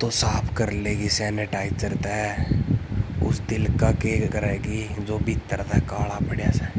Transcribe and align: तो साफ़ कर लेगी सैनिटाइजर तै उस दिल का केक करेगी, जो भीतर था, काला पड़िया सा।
तो 0.00 0.10
साफ़ 0.10 0.54
कर 0.54 0.70
लेगी 0.72 1.08
सैनिटाइजर 1.08 1.94
तै 1.96 2.36
उस 3.26 3.40
दिल 3.40 3.66
का 3.78 3.90
केक 3.92 4.32
करेगी, 4.32 5.04
जो 5.04 5.18
भीतर 5.18 5.62
था, 5.62 5.78
काला 5.78 6.18
पड़िया 6.28 6.50
सा। 6.50 6.70